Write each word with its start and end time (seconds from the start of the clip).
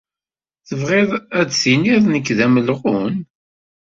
Tebɣiḍ 0.67 1.09
ad 1.39 1.45
d-tiniḍ 1.49 2.03
nekk 2.07 2.27
d 2.37 2.39
amelɣun? 2.45 3.15